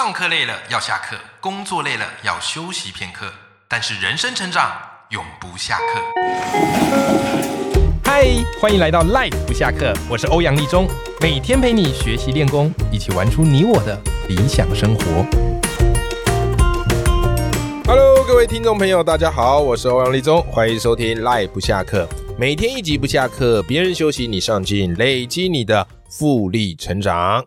[0.00, 3.26] 上课累了要下课，工作累了要休息片刻，
[3.66, 4.70] 但是人生成长
[5.08, 6.00] 永不下课。
[8.04, 8.28] 嗨，
[8.60, 10.86] 欢迎来到 Life 不下课，我是欧阳立中，
[11.20, 15.26] 每天陪你学习练功，一起玩出你我的理想生活。
[17.84, 22.08] Hello，各位听众朋友，大家好，我是欧阳立中，欢迎收听 Live 不下课，
[22.38, 27.44] 每天一集不下课，别人休息你上进，累积你的复利成长。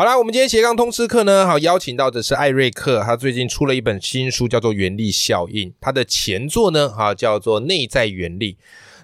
[0.00, 8.54] 好啦，我们今天斜杠通识课呢，好邀请到的是艾瑞克，他最近出了一本新书，叫做《原力效应》，他的前作呢，哈叫做《内在原力》。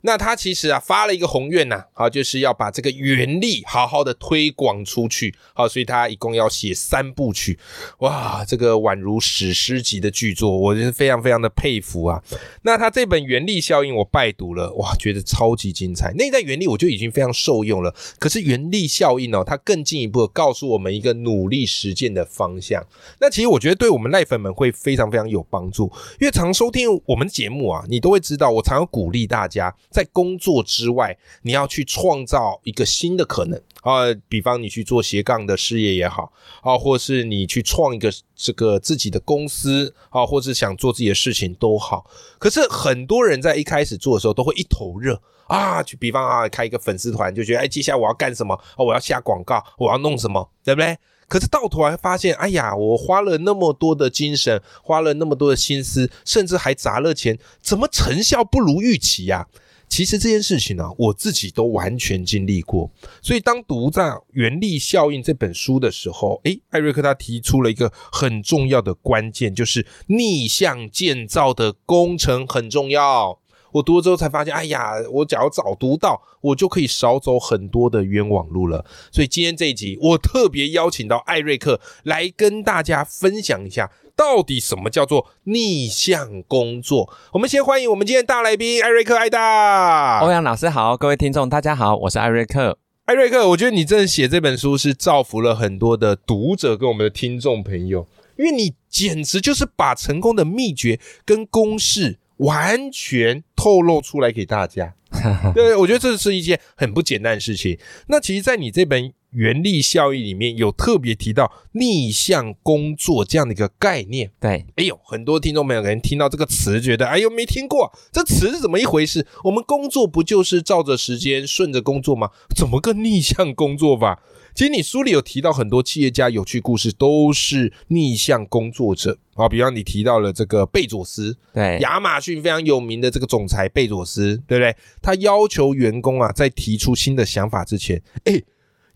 [0.07, 7.59] 那他其实啊发了一个宏愿呐、好就是要把这个原力好好的推广出去，好，所以他一共要写三部曲，
[7.99, 12.23] 哇，这个宛如史诗级的巨作，我是非常非常的佩服啊。
[12.63, 16.13] 那他这本《原力效应》我拜读了，哇，觉得超级精彩。
[16.13, 22.81] 内在原力我就已经非常受用了，可是原力效应哦，它更进一步告诉我们一个努力实践的方向。
[23.19, 36.31] 那其实我觉得对我们赖粉们会非常非常有帮助，因为常收听我们节目啊，你都会知道，我常常鼓励大家在工作之外，你要去创造一个新的可能啊，比方你去做斜杠的事业也好
[36.61, 42.11] 啊，或是你去创一个这个自己的公司啊，或是想做自己的事情都好。
[42.39, 45.19] 可是很多人在一开始做的时候都会一头热。
[45.47, 48.53] 啊，就比方啊，开一个粉丝团，就觉得哎，接下来我要干什么？
[48.77, 50.99] 哦，我要下广告，我要弄什么，对不对？
[51.29, 59.47] 可是到头来发现，哎呀，我花了那么多的精神，花了那么多的心思，甚至还砸了钱，怎么成效不如预期呀、
[59.89, 62.91] 其实这件事情呢、我自己都完全经历过。
[63.23, 64.03] 所以当读在
[64.33, 73.39] 《原力效应》这本书的时候，诶，艾瑞克他提出了一个很重要的关键，就是逆向建造的工程很重要。
[73.73, 78.85] 我读了之后才发现，哎呀，我只要早读到，我就可以少走很多的冤枉路了。
[79.13, 87.13] 所以今天这一集，我特别邀请到艾瑞克来跟大家分享一下，到底什么叫做逆向工作。
[87.33, 90.21] 我们先欢迎我们今天大来宾艾瑞克艾大。
[90.21, 92.79] 欧阳老师好，各位听众大家好，我是艾瑞克。
[93.05, 104.95] 艾瑞克，我觉得你真的写这本书是造福了很多的读者跟我们的听众朋友，因为你简直就是把成功的秘诀跟公式完全透露出来给大家。
[105.55, 107.79] 对，我觉得这是一件很不简单的事情。
[108.09, 114.31] 那其实，在你这本原力效应里面有特别提到逆向工作这样的一个概念。
[114.41, 119.27] 对，哎呦，很多听众朋友可能听到这个词，觉得哎呦没听过，这词是怎么一回事？
[119.45, 122.31] 我们工作不就是照着时间顺着工作吗？
[122.57, 124.23] 怎么个逆向工作法？
[124.55, 129.47] 其实你书里有提到很多企业家有趣故事，都是逆向工作者啊。
[129.47, 134.75] 比方你提到了这个贝佐斯，对，亚马逊非常有名的这个总裁贝佐斯，对不对？
[135.03, 138.41] 他要求员工啊，在提出新的想法之前，哎，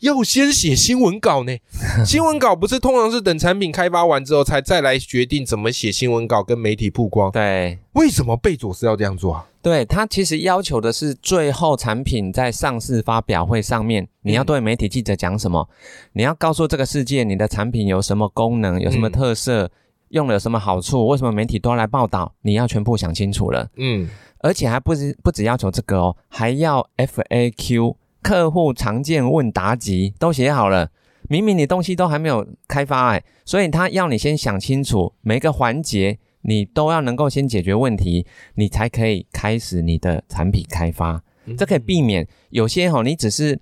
[0.00, 1.56] 要先写新闻稿呢。
[2.04, 7.30] 新闻稿不是通常是等产品开发完之后，才再来决定怎么写新闻稿跟媒体曝光。
[7.30, 9.46] 对，为什么贝佐斯要这样做啊？
[9.62, 15.68] 对，他其实要求的是最后产品在上市发表会上面，你要对媒体记者讲什么？
[16.14, 19.70] 你要告诉这个世界你的产品有什么功能，有什么特色，
[20.08, 22.32] 用了有什么好处，为什么媒体都要来报道？
[22.40, 24.08] 你要全部想清楚了，嗯，
[24.38, 30.90] 而且还不止不只要求这个哦，还要 FAQ 客户常见问答集都写好了。
[31.28, 41.22] 明明你东西都还没有开发哎，所以他要你先想清楚每个环节，你都要能够先解决问题，你才可以开始你的产品开发。
[41.56, 43.58] 这可以避免有些哈、你只是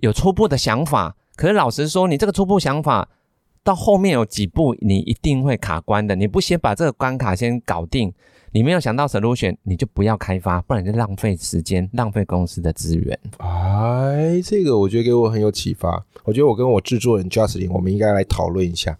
[0.00, 3.08] 有初步的想法，可是老实说，你这个初步想法
[3.66, 6.14] 到后面有几步你一定会卡关的。
[6.14, 8.12] 你不先把这个关卡先搞定，
[8.52, 13.18] 你没有想到 solution，你就不要开发，不然就浪费时间，浪费公司的资源。
[13.38, 16.06] 哎，这个我觉得给我很有启发。
[16.22, 18.96] 我觉得我跟我制作人 Justin，我们应该来讨论一下。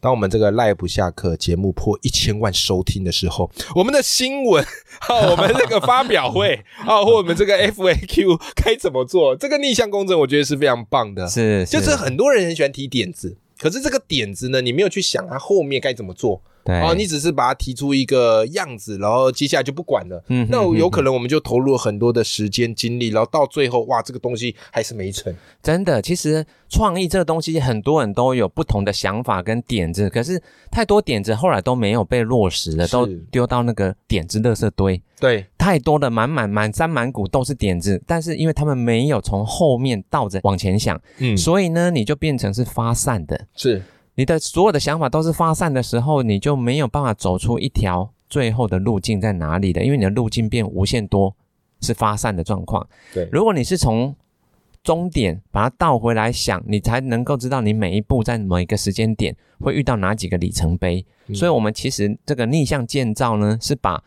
[0.00, 4.64] 当我们这个赖不下课节目破一千万收听的时候，我们的新闻，
[5.08, 9.36] 啊，我们这个发表会， 啊，或我们这个 FAQ 该怎么做？
[9.36, 11.28] 这个逆向工程，我觉得是非常棒的。
[11.28, 16.42] 是，就是很多人很喜欢提点子，可是这个点子呢，你没有去想它后面该怎么做。
[16.64, 20.22] 对哦，你只是把它提出一个样子，然后接下来就不管了。
[20.28, 25.34] 嗯哼那有可能我们就投入了很多的时间精力，然后到最后，哇，这个东西还是没成。
[25.62, 35.00] 真的，其实创意这个东西，很多人都有不同的想法跟点子，可是太多点子后来都没有被落实了，都丢到那个点子垃圾堆。
[35.18, 43.46] 对，太多的满满满山满谷都是点子，但是因为他们没有从后面倒着往前想，嗯，所以呢，你就变成是发散的。
[43.54, 43.82] 是
[44.20, 51.34] 你的所有的想法都是发散的时候，你就没有办法走出一条最后的路径在哪里的，因为你的路径变无限多，
[51.80, 52.86] 是发散的状况。
[53.14, 54.14] 对，如果你是从
[54.84, 61.06] 终点把它倒回来想，你才能够知道你每一步在某一个时间点会遇到哪几个里程碑。
[61.32, 64.04] 所以，我们其实这个逆向建造呢，是把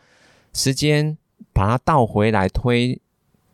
[0.52, 1.18] 时间
[1.52, 3.00] 把它倒回来推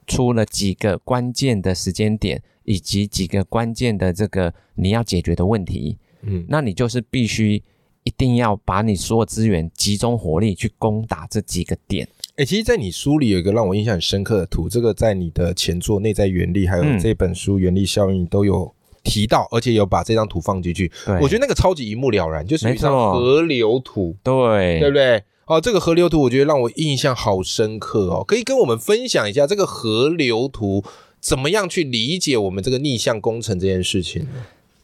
[0.07, 5.97] 出了几个关键的时间点，以及几个关键的这个你要解决的问题。
[6.23, 7.63] 嗯，那你就是必须
[8.05, 12.09] 一定要把你所有资源集中火力去攻打这几个点。
[12.37, 18.75] 哎，其实，在你书里有一个让我印象很深刻的图，这个在你的前作《内在原力》还有这本书《原力效应》都有
[19.05, 20.91] 提到，而且有把这张图放进去。
[21.21, 25.23] 我觉得那个超级一目了然，就是一张河流图，对对不对？
[25.45, 30.83] 哦，这个河流图我觉得让我印象好深刻哦，可以跟我们分享一下这个河流图
[31.21, 34.27] 怎么样去理解我们这个逆向工程这件事情？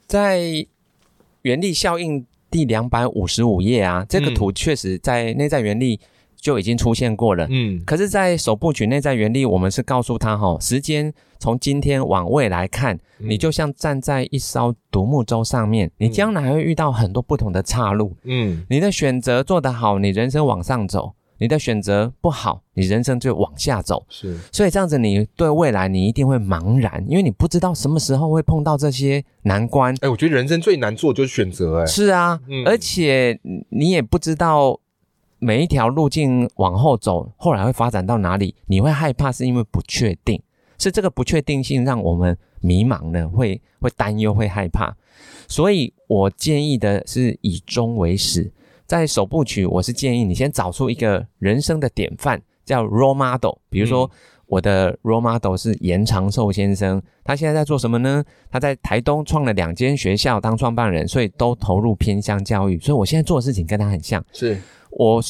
[0.06, 0.67] 在
[1.46, 6.00] 原力效应第两百五十五页啊，这个图确实在内在原力。
[6.38, 24.05] 就已经出现过了，嗯，可是，在首部曲内在原力，我们是告诉他哈，时间从今天往未来看，你就像站在一艘独木舟上面，你将来会遇到很多不同的岔路，嗯，你的选择做得好，你人生往上走；你的选择不好，你人生就往下走。
[24.09, 29.94] 是，所以这样子，你对未来你一定会茫然，因为你不知道什么时候会碰到这些难关。
[30.00, 33.38] 哎，我觉得人生最难做就是选择，哎，是啊，而且
[33.71, 34.81] 你也不知道。
[35.38, 38.55] 每一条路径往后走，后来会发展到哪里？
[38.69, 40.43] 你会害怕，是因为不确定，
[40.79, 43.29] 是这个不确定性让我们迷茫呢？
[43.29, 44.97] 会会担忧，会害怕。
[45.47, 48.50] 所以我建议的是以终为始，
[48.87, 53.59] 在首部曲，我是建议你先找出一个人生的典范，叫 role model。
[53.69, 54.09] 比如说，
[54.47, 58.25] 我的 role model 是严长寿先生，他现在在做什么呢？
[58.49, 62.79] 他在台东创了两间学校当创办人，所以都投入偏乡教育。
[62.79, 64.56] 所以我现在做的事情跟他很像，是。
[64.91, 65.21] 我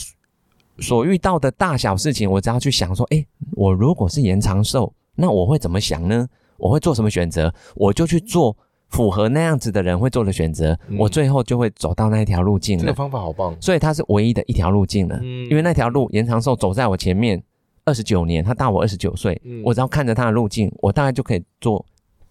[0.79, 6.29] 所遇到的大小事情，我只要去想说，哎，我如果是延长寿，那我会怎么想呢？
[6.59, 7.53] 我会做什么选择？
[7.75, 8.55] 我就去做
[8.89, 12.79] 符合那样子的人会做的选择，我最后就会走到那一条路径。
[12.79, 15.19] 这个方法好棒，所以它是唯一的一条路径了。
[15.23, 17.43] 嗯，因为那条路延长寿走在我前面
[17.85, 21.85] 二十九年，他大我二十九岁，我只要看着他的路径，我大概就可以做。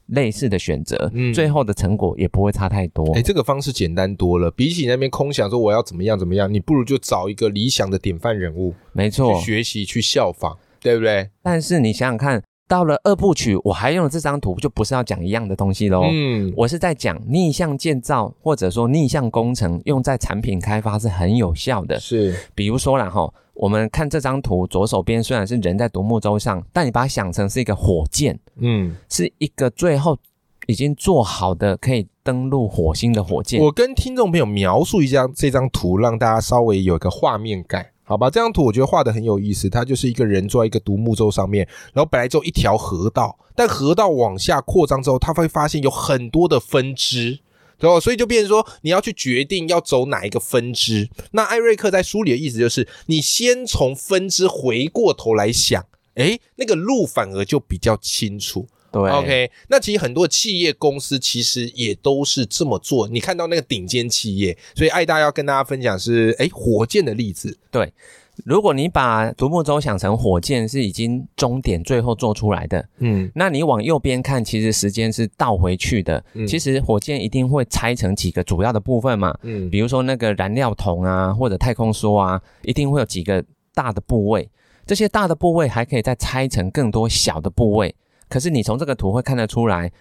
[0.10, 3.12] 类似的选择，嗯，最后的成果也不会差太多。
[3.16, 11.32] 哎，这个方式简单多了，比起那边空想说我要怎么样怎么样，你不如就找一个理想的典范人物，没错，去学习去效仿，对不对？
[11.42, 12.44] 但是你想想看。
[12.68, 16.04] 到了二部曲，我还用了这张图，就不是要讲一样的东西喽。
[16.10, 22.00] 嗯，我是在讲逆向建造，或者说逆向工程，用在产品开发是很有效的。
[22.00, 30.18] 是，比如说啦哈，我们看这张图，左手边虽然是人在独木舟上，但你把它想成是一个火箭，嗯，是一个最后
[30.66, 33.62] 已经做好的可以登陆火星的火箭。
[33.62, 37.86] 我跟听众朋友描述一下这张图，让大家稍微有一个画面感。
[38.08, 39.68] 好吧，这张图我觉得画的很有意思。
[39.68, 47.40] 它就是一个人坐在一个独木舟上面，然后本来只有一条河道，但河道往下扩张之后，他会发现有很多的分支，
[47.80, 48.00] 对吧？
[48.00, 51.10] 所以就变成说，你要去决定要走哪一个分支。
[51.32, 58.68] 那艾瑞克在书里的意思就是，你先从分支回过头来想，诶，那个路反而就比较清楚。
[58.96, 63.10] 对，OK，那其实很多企业公司其实也都是这么做。
[63.10, 67.58] 你看到那个顶尖企业，所以爱大要跟大家分享是，哎，火箭的例子。
[67.70, 67.92] 对，
[68.46, 76.24] 如果你把独木舟想成火箭是已经终点最后做出来的，嗯，那你往右边看，其实时间是倒回去的。
[76.48, 83.44] 其实火箭一定会拆成几个主要的部分嘛，嗯，比如说那个燃料桶啊，或者太空梭啊，一定会有几个
[83.74, 84.50] 大的部位。
[84.86, 87.94] 这些大的部位还可以再拆成更多小的部位。
[88.28, 89.92] 可是你从这个图会看得出来，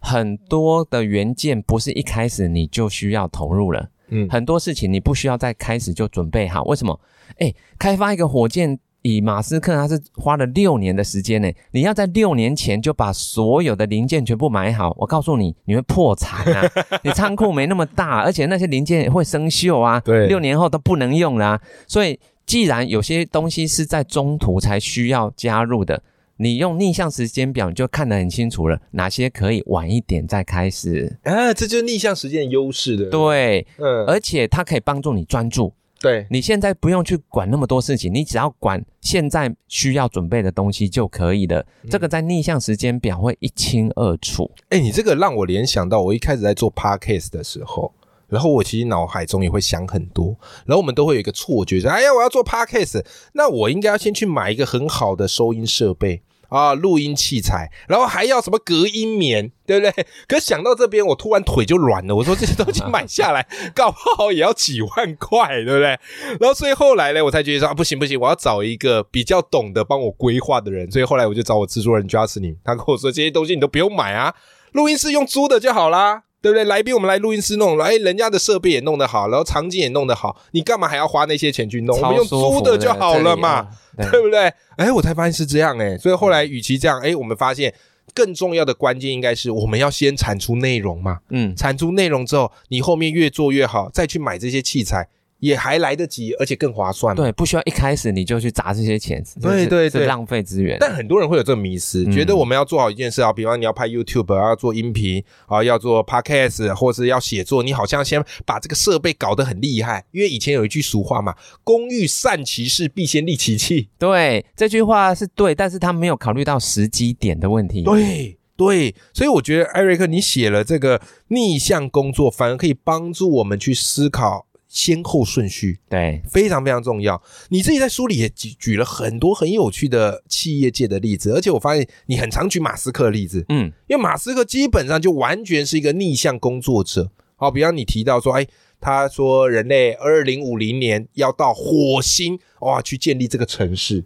[0.00, 6.62] 很多的元件不是一开始你就需要投入了，嗯，很多事情你不需要在开始就准备好。
[6.64, 6.98] 为什么？
[7.38, 16.70] 哎，开发一个火箭，以马斯克他是花了六年的时间呢，你要在六年前就把所有的零件全部买好，我告诉你，你会破产啊！
[17.02, 21.60] 你仓库没那么大，而且那些零件会生锈啊，对，六年后都不能用啦。
[21.86, 26.02] 所以，既然有些东西是在中途才需要加入的。
[26.36, 31.54] 你用逆向时间表，你就看得很清楚了，哪些可以晚一点再开始啊？
[31.54, 33.06] 这就是逆向时间的优势的。
[33.06, 35.72] 对，嗯，而且它可以帮助你专注。
[36.00, 41.64] 对，你现在不用去管那么多事情，你只要管现在需要准备的东西就可以了。
[41.88, 44.50] 这个在逆向时间表会一清二楚。
[44.68, 47.90] 哎，你这个让我联想到我一开始在做 podcast 的时候。
[48.28, 53.04] 然后我其实脑海中也会想很多，然后我们都会有一个错觉，说：“哎呀，我要做 podcast，
[53.34, 60.06] 那我应该要先去买一个很好的收音设备。”啊，录音器材，然后还要什么隔音棉，对不对？
[60.28, 62.14] 可想到这边，我突然腿就软了。
[62.14, 65.98] 我说这些东西买下来， 搞不好也要几万块，对不对？
[66.38, 70.88] 然后所以后来呢，我才觉得说啊，不行不行，我要找一个比较懂得帮我规划的人。
[70.92, 74.32] 所以后来我就找我制作人 Justin，他跟我说这些东西你都不用买啊，
[74.72, 76.22] 录音室用租的就好啦。
[76.44, 76.64] 对不对？
[76.64, 81.98] 来宾我们来录音室弄，哎，人家的设备也弄得好，然后场景也弄得好，你干嘛还要花那些钱去弄？
[81.98, 84.52] 我们用租的就好了嘛，对不对？
[84.76, 87.72] 哎，我才发现是这样哎，所以后来与其这样，哎，我们发现
[88.12, 95.08] 更重要的关键应该是我们要先产出内容嘛，嗯，产出内容之后，你后面越做越好，再去买这些器材。
[95.38, 97.14] 也还来得及，而且更划算。
[97.14, 99.22] 对，不需要一开始你就去砸这些钱。
[99.42, 100.78] 对对对，浪费资源。
[100.80, 110.04] 但很多人会有这个迷思，觉得我们要做好一件事啊，比方你要拍 YouTube，要做音频啊，要做 Podcast，或是要写作，你好像先把这个设备搞得很厉害。
[110.12, 113.88] 因为以前有一句俗话嘛，“工欲善其事，必先利其器。
[113.98, 117.82] ”对，这句话是对，但是他没有考虑到时机点的问题。
[117.82, 124.46] 对对，所以我觉得艾瑞克，你写了这个逆向工作，反而可以帮助我们去思考。
[124.74, 127.22] 先后顺序对非常非常重要。
[127.48, 137.12] 你自己在书里也举举了很多很有趣的企业界的例子，而且我发现你很常举马斯克的例子，嗯，因为马斯克基本上就完全是一个逆向工作者。
[137.36, 138.44] 好，比方你提到说，哎，
[138.80, 144.04] 他说人类二零五零年要到火星哇去建立这个城市，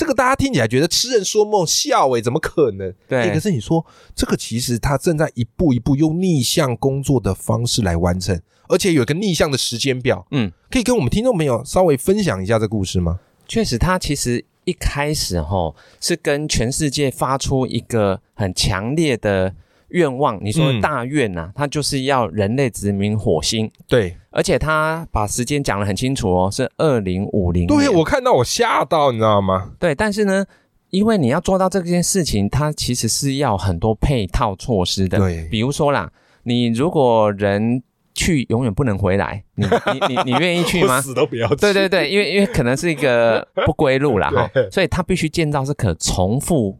[0.00, 2.90] 这个大家听起来觉得痴人说梦笑欸，怎么可能？
[3.06, 8.40] 对，可是你说这个其实他正在一步一步用逆向工作的方式来完成。
[8.66, 13.20] 而且有个逆向的时间表，嗯，可以跟我们听众朋友稍微分享一下这故事吗？
[13.46, 19.54] 确实，他其实一开始哈是跟全世界发出一个很强烈的
[19.90, 23.70] 愿望，你说大愿呐，他就是要人类殖民火星。
[23.88, 27.66] 对，而且他把时间讲得很清楚哦，是二零五零。
[27.66, 29.72] 对我看到我吓到，你知道吗？
[29.78, 30.44] 对，但是呢，
[30.90, 35.18] 因为你要做到这件事情，它其实是要很多配套措施的。
[35.18, 36.10] 对，比如说啦，
[36.44, 37.82] 你如果人
[38.12, 39.64] 去永远不能回来，你
[40.08, 41.00] 你你你愿意去吗？
[41.00, 41.48] 死都不要。
[41.54, 46.78] 对对对，因为因为可能是一个不归路了 哈，所以他必须建造是可重复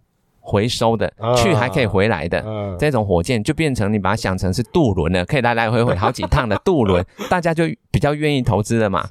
[0.50, 2.44] 回收的，去还可以回来的
[2.78, 9.06] 这种火箭，就变成你把它想成是渡轮了，可以来来回回好几趟的渡轮， 大家就比较愿意投资了嘛。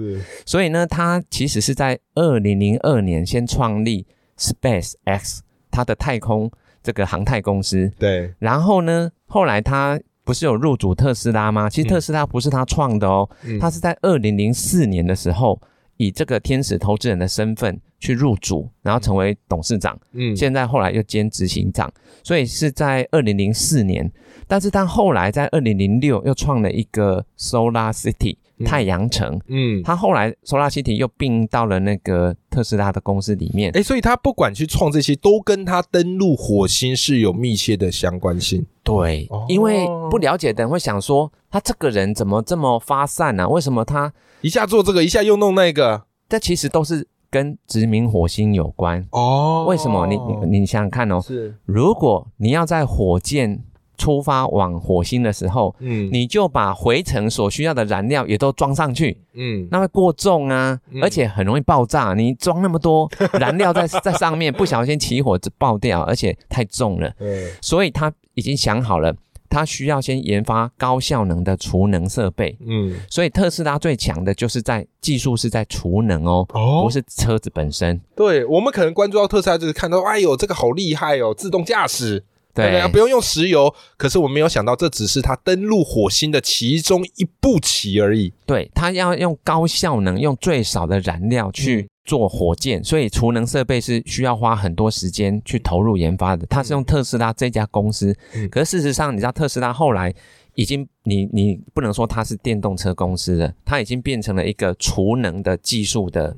[0.45, 4.05] 所以呢，他其实是在二零零二年先创立
[4.37, 6.51] Space X，他的太空
[6.83, 7.89] 这个航太公司。
[7.97, 9.99] 对，然后呢，后来他。
[10.25, 11.67] 不是有入主特斯拉吗？
[11.67, 13.27] 其实特斯拉不是他创的哦，
[13.59, 15.59] 他是在二零零四年的时候
[15.97, 19.99] 以这个天使投资人的身份去入主，然后成为董事长。
[20.13, 21.91] 嗯，现在后来又兼执行长，
[22.23, 24.11] 所以是在二零零四年。
[24.47, 28.37] 但是他后来在二零零六又创了一个 Solar City。
[28.65, 38.65] 太阳城，嗯，他后来 Solar City 又并到了那个特斯拉的公司里面，哎，所以他不管去创这些，都跟他登陆火星是有密切的相关性。
[38.83, 43.47] 对，因为不了解的人会想说，他这个人怎么这么发散呢？
[43.47, 46.03] 为什么他一下做这个，一下又弄那个？
[46.27, 49.65] 这其实都是跟殖民火星有关哦。
[49.67, 50.07] 为什么？
[50.07, 53.63] 你你你想想看哦，是如果你要在火箭。
[53.99, 62.13] 出发往火星的时候，嗯，你就把回程所需要的燃料也都装上去，嗯，那会过重啊，而且很容易爆炸。
[62.13, 67.11] 你装那么多 燃料在在上面，不小心起火就爆掉，而且太重了。
[67.19, 69.13] 对，所以他已经想好了，
[69.49, 72.57] 他需要先研发高效能的储能设备。
[72.65, 76.45] 嗯，所以特斯拉最强的就是在技术是在储能哦，
[76.83, 77.99] 不是车子本身。
[78.15, 82.23] 对我们可能关注到特斯拉，就是看到哎呦这个好厉害哦，自动驾驶。
[82.51, 88.33] 对啊，不用用石油，可是我没有想到，这只是它登陆火星的其中一步棋而已。
[88.45, 96.43] 对它要用高效能，用最少的燃料去做火箭，所以储能设备是需要花很多时间去投入研发的。
[96.47, 98.17] 它是用特斯拉这家公司，
[98.49, 100.11] 可是事实上，你知道特斯拉后来
[100.55, 106.35] 已经，你你不能说它是电动车公司了，它已经变成了一个储能的技术的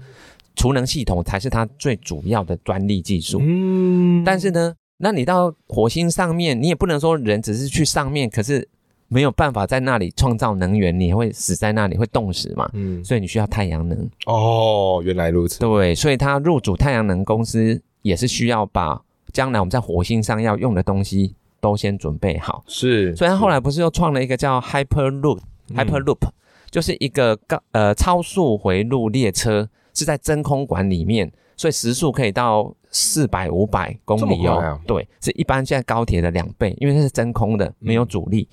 [0.58, 3.40] 储能系统才是它最主要的专利技术。
[3.42, 4.74] 嗯，但是呢。
[5.04, 8.70] 那你到火星上面，你也不能说人只是去上面，可是
[9.14, 12.70] 没有办法在那里创造能源，你会死在那里，会冻死嘛？
[12.72, 14.10] 嗯，所以你需要太阳能。
[14.26, 15.60] 哦，原来如此。
[15.60, 19.02] 对，所以他入主太阳能公司也是需要把
[19.34, 22.64] 将来我们在火星上要用的东西都先准备好。
[22.68, 26.30] 是，所以他后来不是又创了一个叫 Hyperloop，Hyperloop
[26.70, 32.74] 就是一个高呃超速回路列车，是在真空管里面，所以时速可以到。
[32.94, 38.46] 四百五百公里哦，对，是一般现在高铁的两倍，因为它是真空的，没有阻力。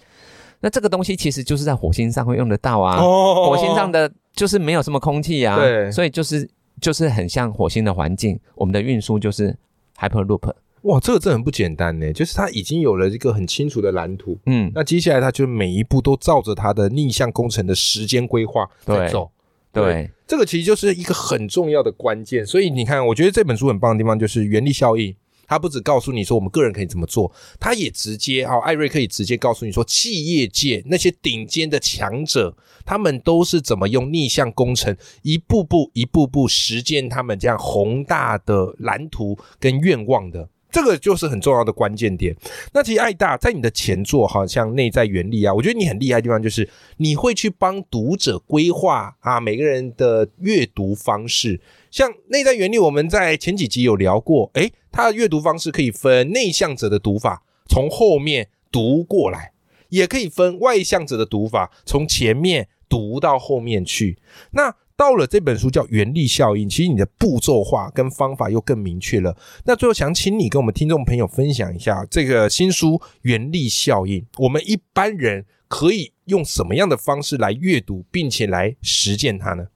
[0.61, 6.49] 那这个东西其实就是在火星上会用得到啊，火星上的就是没有什么空气啊，对，所以就是
[6.81, 9.57] 就是很像火星的环境，我们的运输就是
[9.99, 10.53] Hyperloop。
[10.83, 19.31] 哇，这个真的很不简单呢，就是他已经有了一个很清楚的蓝图，嗯，那接下来他就每一步都照着他的逆向工程的时间规划在对走。
[19.71, 22.45] 对，这个其实就是一个很重要的关键。
[22.45, 25.15] 所以你看，我觉得这本书很棒的地方就是原力效应。
[25.49, 40.49] 他不只告诉你说我们个人可以怎么做，他也直接啊，艾瑞可以直接告诉你说，企业界那些顶尖的强者，他们都是怎么用逆向工程，一步步、一步步实践他们这样宏大的蓝图跟愿望的。
[40.71, 42.37] 这个就是很重要的关键点。
[42.75, 51.59] 那其实艾大在你的前作，好像内在原力啊，我觉得你很厉害的地方就是你会去帮读者规划啊每个人的阅读方式。
[51.91, 59.53] 像内在原理，我们在前几集有聊过，诶，它的阅读方式可以分内向者的读法，从后面读过来，
[59.89, 64.19] 也可以分外向者的读法，从前面读到后面去。
[64.53, 69.37] 那到了这本书叫《原力效应》，其实你的步骤化跟方法又更明确了。
[69.65, 79.69] 那最后想请你跟我们听众朋友分享一下这个新书《原力效应》，我们一般人可以用什么样的方式来阅读，并且来实践它呢？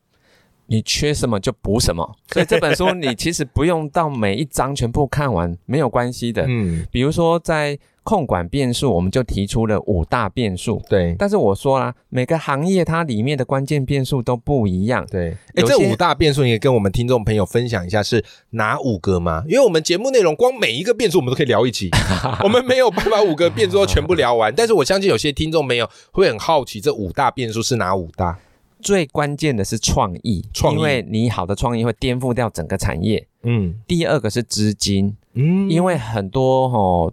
[0.66, 6.44] 你缺什么就补什么， 所以这本书你其实不用到每一章全部看完，没有关系的。
[6.46, 10.82] 嗯，比如说在控管变数，我们就提出了五大变数。
[10.88, 15.06] 对但是我说啦，每个行业它里面的关键变数都不一样。
[15.08, 15.36] 对。
[15.54, 19.44] 哎，这五大变数你也跟我们听众朋友分享一下是哪五个吗？
[19.46, 21.90] 因为我们节目内容光每一个变数我们都可以聊一集，
[22.42, 24.52] 我们没有办法五个变数都全部聊完。
[24.52, 28.36] 但是我相信有些听众朋友会很好奇，这五大变数是哪五大？
[28.82, 33.26] 最关键的是创意，创意因为你好的创意会颠覆掉整个产业。
[33.44, 37.12] 嗯第二个是资金，嗯因为很多哦，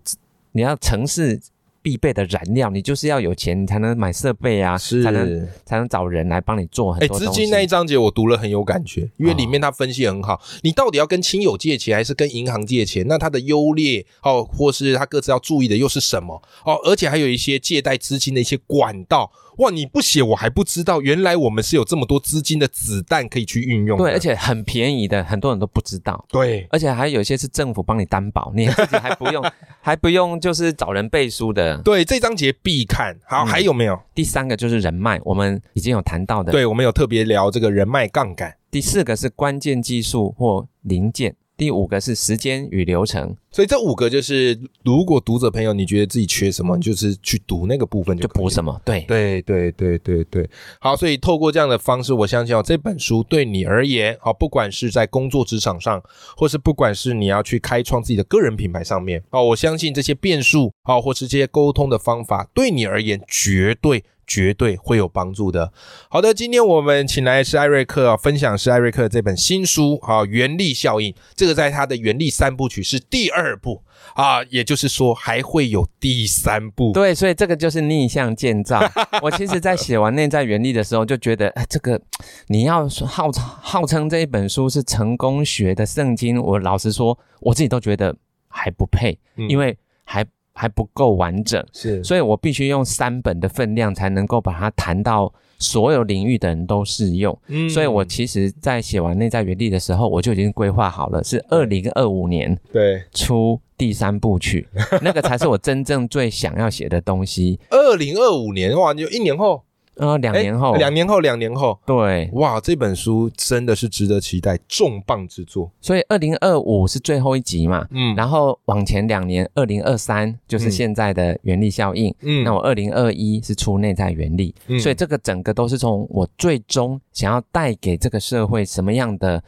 [0.51, 1.39] 你要城市
[1.81, 7.33] 必备的燃料，你就是要有钱，你才能买设备啊，是才能才能找人来帮你做很哎，多东西。
[7.33, 13.05] 资金那一章节我读了很有感觉，因为里面他分析很好，你到底要跟亲友借钱还是跟银行借钱？
[13.07, 16.41] 那它的优劣哦，或是他各自要注意的又是什么？
[16.65, 19.31] 哦，而且还有一些借贷资金的一些管道。
[19.59, 23.97] 哇，你不写我还不知道，原来我们是有这么多资金的子弹可以去运用。
[23.97, 26.25] 对，而且很便宜的，很多人都不知道。
[26.29, 29.43] 对，而且还有一些是政府帮你担保，你自己还不用，
[29.81, 31.77] 还不用就是找人背书的。
[31.79, 33.15] 对，这章节必看。
[33.27, 33.99] 好，嗯还有没有？
[34.15, 38.55] 第三个就是人脉，我们已经有谈到的。，对，我们有特别聊这个人脉杠杆。
[38.71, 48.81] 第四个是关键技术或零件，第五个是时间与流程，所以这五个就是，如果读者朋友你觉得自己缺什么，你就是去读那个部分就补什么。
[48.85, 56.01] 对，对对对对对，好，所以透过这样的方式，我相信哦，这本书对你而言，好，不管是在工作职场上，
[56.37, 64.05] 或是不管是你要去开创自己的个人品牌上面，哦，我相信这些变数，好，或是这些沟通的方法，对你而言绝对。
[64.29, 65.73] 绝对会有帮助的。
[66.07, 71.11] 好的，今天我们请来的是艾瑞克、啊，分享是艾瑞克这本新书啊，《原力效应》。
[71.35, 76.91] 这个在他的原力三部曲是第二部啊，也就是说还会有第三部。
[76.93, 78.79] 对，所以这个就是逆向建造。
[79.23, 81.99] 我其实，在写完内在原力的时候，就觉得，哎，这个
[82.47, 88.15] 你要说号号称这一本书是成功学的圣经，我老实说，我自己都觉得
[88.47, 90.23] 还不配，嗯因为还
[90.59, 92.03] 还不够完整，是。
[92.03, 97.39] 所以我必须用三本的分量才能够把它谈到所有领域的人都适用。
[97.47, 97.69] 嗯。
[97.69, 103.01] 所以我其实，在写完内在原地的时候，我就已经规划好了，是二零二五年对。
[103.13, 104.67] 出第三部曲，
[105.01, 107.57] 那个才是我真正最想要写的东西。
[107.69, 109.63] 二零二五年哇，就一年后，
[109.99, 115.69] 呃，两年后，诶两年后，两年后，对，哇，这本书真的是值得期待，重磅之作。
[115.81, 122.13] 所以二零二五是最后一集嘛，嗯然后往前两年，二零二三就是现在的原力效应。
[122.21, 129.43] 嗯那我二零二一是出内在原力，嗯所以这个整个都是从我最终想要带给这个社会什么样的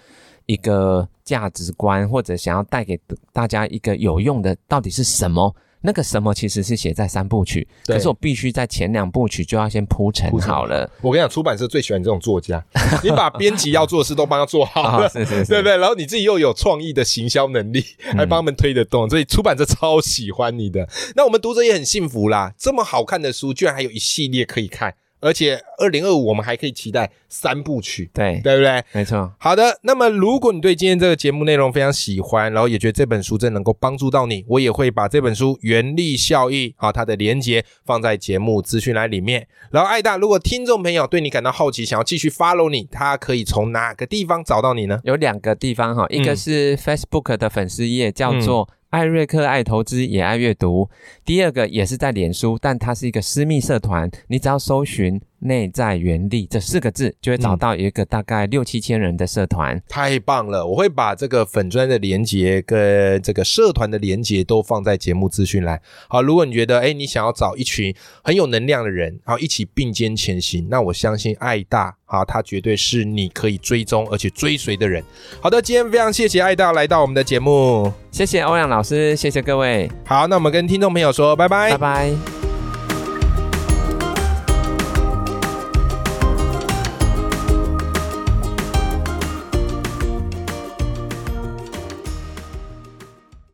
[0.48, 3.00] 一个价值观，或者想要带给
[3.32, 5.56] 大家一个有用的到底是什么？
[5.82, 10.90] 那个什么其实是写在三部曲，可是我必须在前两部曲就要先铺陈铺陈好了。
[11.02, 12.64] 我跟你讲，出版社最喜欢这种作家，
[13.04, 15.06] 你把编辑要做的事都帮他做好了。
[15.08, 15.78] 哦，是是是，对不对？
[15.78, 17.84] 然后你自己又有创意的行销能力，
[18.16, 20.88] 还帮他们推得动，所以出版社超喜欢你的。
[21.16, 28.84] 那我们读者也很幸福啦，这么好看的书，居然还有一系列可以看，而且二零二五我们还可以期待三部曲，对，对不对？
[28.92, 29.32] 没错。
[29.38, 39.48] 好的，那么如果你对今天这个节目内容非常喜欢，然后也觉得这本书真能够帮助到你，我也会把这本书《原力效益》啊它的连接放在节目资讯栏里面。
[39.72, 45.00] 然后艾大，如果听众朋友对你感到好奇，想要继续 follow 你，他可以从哪个地方找到你呢？
[45.04, 50.90] 有两个地方哈，一个是 Facebook 的粉丝页，叫做艾瑞克爱投资也爱阅读；
[51.26, 59.82] 第二个也是在脸书，但它是一个私密社团，你只要搜寻内在原力”这四个字，就会找到一个大概六七千人的社团。
[59.90, 60.66] 太棒了！
[60.66, 65.82] 我会把这个粉砖的连接跟这个社团的连接都放在节目资讯栏。
[66.08, 75.04] 好，如果你觉得哎，你想要找一群很有能量的人，然后一起并肩前行，那我相信爱大啊，他绝对是你可以追踪而且追随的人。
[75.42, 79.90] 好的，今天非常谢谢爱大来到我们的节目，谢谢欧阳老师，谢谢各位。
[80.06, 82.41] 好，那我们跟听众朋友说拜拜，拜拜。